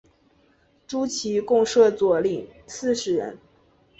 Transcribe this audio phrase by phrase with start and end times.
[0.87, 3.37] 诸旗共设佐领四十人。